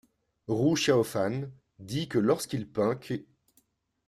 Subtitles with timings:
[0.47, 3.27] Ru Xiaofan, dit que lorsqu'il peint qu’